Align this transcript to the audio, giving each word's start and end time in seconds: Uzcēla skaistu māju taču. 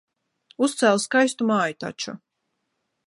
Uzcēla 0.67 1.03
skaistu 1.03 1.49
māju 1.53 1.79
taču. 1.85 2.17